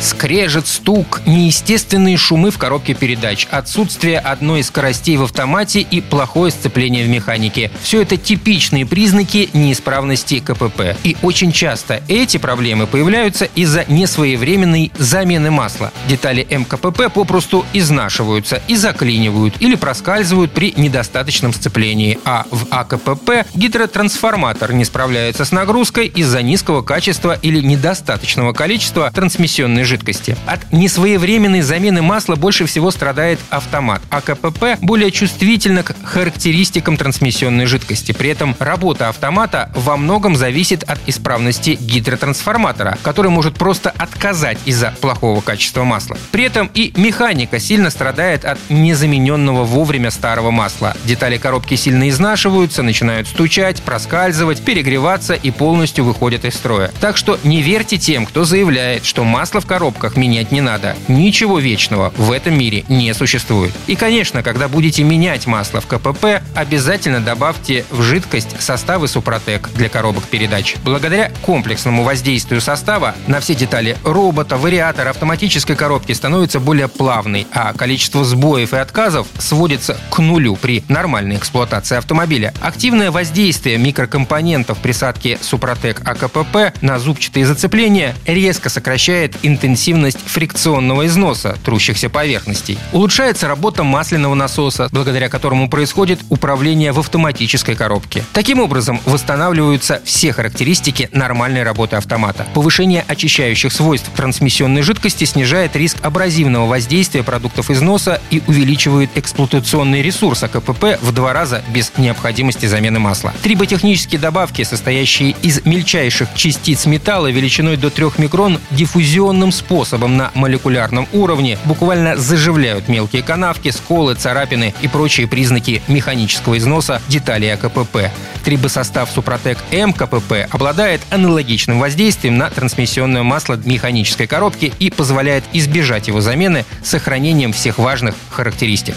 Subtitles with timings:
[0.00, 6.50] Скрежет, стук, неестественные шумы в коробке передач, отсутствие одной из скоростей в автомате и плохое
[6.50, 7.70] сцепление в механике.
[7.82, 10.96] Все это типичные признаки неисправности КПП.
[11.04, 15.92] И очень часто эти проблемы появляются из-за несвоевременной замены масла.
[16.08, 22.18] Детали МКПП попросту изнашиваются и заклинивают или проскальзывают при недостаточном сцеплении.
[22.24, 29.83] А в АКПП гидротрансформатор не справляется с нагрузкой из-за низкого качества или недостаточного количества трансмиссионной
[29.84, 30.36] жидкости.
[30.46, 37.66] От несвоевременной замены масла больше всего страдает автомат, а КПП более чувствительна к характеристикам трансмиссионной
[37.66, 38.12] жидкости.
[38.12, 44.94] При этом работа автомата во многом зависит от исправности гидротрансформатора, который может просто отказать из-за
[45.00, 46.16] плохого качества масла.
[46.32, 50.96] При этом и механика сильно страдает от незамененного вовремя старого масла.
[51.04, 56.90] Детали коробки сильно изнашиваются, начинают стучать, проскальзывать, перегреваться и полностью выходят из строя.
[57.00, 60.94] Так что не верьте тем, кто заявляет, что масло в коробках менять не надо.
[61.08, 63.72] Ничего вечного в этом мире не существует.
[63.88, 69.88] И, конечно, когда будете менять масло в КПП, обязательно добавьте в жидкость составы Супротек для
[69.88, 70.76] коробок передач.
[70.84, 77.72] Благодаря комплексному воздействию состава на все детали робота, вариатора, автоматической коробки становится более плавной, а
[77.72, 82.54] количество сбоев и отказов сводится к нулю при нормальной эксплуатации автомобиля.
[82.60, 91.56] Активное воздействие микрокомпонентов присадки Супротек АКПП на зубчатые зацепления резко сокращает интенсивность интенсивность фрикционного износа
[91.64, 92.78] трущихся поверхностей.
[92.92, 98.24] Улучшается работа масляного насоса, благодаря которому происходит управление в автоматической коробке.
[98.34, 102.46] Таким образом, восстанавливаются все характеристики нормальной работы автомата.
[102.52, 110.42] Повышение очищающих свойств трансмиссионной жидкости снижает риск абразивного воздействия продуктов износа и увеличивает эксплуатационный ресурс
[110.42, 113.32] АКПП в два раза без необходимости замены масла.
[113.42, 121.08] Триботехнические добавки, состоящие из мельчайших частиц металла величиной до 3 микрон, диффузионным способом на молекулярном
[121.12, 128.10] уровне буквально заживляют мелкие канавки, сколы, царапины и прочие признаки механического износа деталей АКПП.
[128.44, 136.08] Трибосостав Супротек М КПП обладает аналогичным воздействием на трансмиссионное масло механической коробки и позволяет избежать
[136.08, 138.96] его замены с сохранением всех важных характеристик.